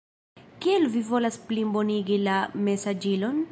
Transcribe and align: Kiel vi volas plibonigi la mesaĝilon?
Kiel 0.63 0.85
vi 0.95 1.03
volas 1.09 1.37
plibonigi 1.51 2.19
la 2.29 2.41
mesaĝilon? 2.69 3.43